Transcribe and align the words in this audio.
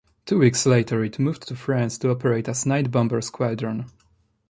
Two 0.25 0.39
weeks 0.39 0.65
later 0.65 1.03
it 1.03 1.19
moved 1.19 1.47
to 1.47 1.55
France 1.55 1.95
to 1.99 2.09
operate 2.09 2.49
as 2.49 2.65
a 2.65 2.69
night 2.69 2.89
bomber 2.89 3.21
squadron. 3.21 3.85